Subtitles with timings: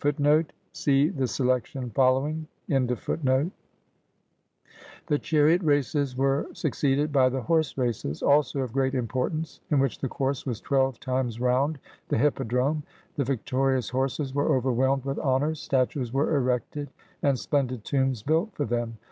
[0.00, 0.48] ^
[5.06, 10.00] The chariot races were succeeded by the horse races, also of great importance, in which
[10.00, 11.78] the course was twelve times round
[12.08, 12.82] the hippodrome.
[13.14, 16.90] The victorious horses were overwhelmed with honors, statues were erected,
[17.22, 18.98] and splendid tombs built for them.